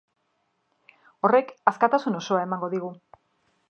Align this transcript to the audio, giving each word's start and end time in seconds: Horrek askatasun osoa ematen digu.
Horrek 1.29 1.53
askatasun 1.73 2.21
osoa 2.25 2.43
ematen 2.51 2.77
digu. 2.77 2.95